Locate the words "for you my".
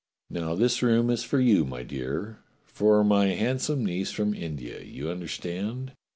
1.23-1.83